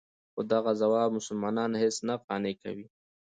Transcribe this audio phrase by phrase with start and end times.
[0.33, 2.85] خو دغه ځواب مسلمانان هېڅ نه قانع کوي.